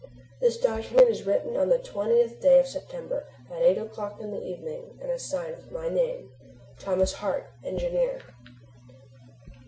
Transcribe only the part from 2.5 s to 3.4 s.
of September